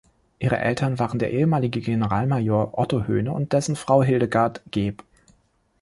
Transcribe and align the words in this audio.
Ihre 0.39 0.57
Eltern 0.57 0.97
waren 0.97 1.19
der 1.19 1.31
ehemalige 1.31 1.79
Generalmajor 1.79 2.75
Otto 2.75 3.03
Höhne 3.05 3.33
und 3.33 3.53
dessen 3.53 3.75
Frau 3.75 4.01
Hildegard, 4.01 4.63
geb. 4.71 5.03